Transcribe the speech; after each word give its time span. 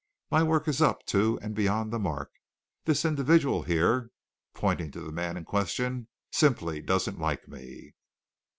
My 0.31 0.41
work 0.41 0.67
is 0.67 0.81
up 0.81 1.05
to 1.13 1.37
and 1.43 1.53
beyond 1.53 1.93
the 1.93 1.99
mark. 1.99 2.31
This 2.85 3.05
individual 3.05 3.61
here" 3.61 4.09
pointing 4.55 4.89
to 4.93 4.99
the 5.01 5.11
man 5.11 5.37
in 5.37 5.45
question 5.45 6.07
"simply 6.31 6.81
doesn't 6.81 7.19
like 7.19 7.47
me. 7.47 7.93